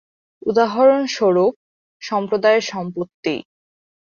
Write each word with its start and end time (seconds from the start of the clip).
উদাহরণস্বরূপঃ 0.41 1.57
সম্প্রদায়ের 2.01 2.63
সম্পত্তি। 2.71 3.35